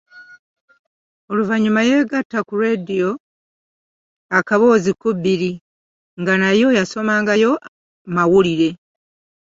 [1.31, 3.09] Oluvannyuma yeegatta ku leediyo
[4.37, 5.51] Akaboozi ku bbiri
[6.21, 7.51] nga nayo yasomangayo
[8.15, 8.69] mawulire.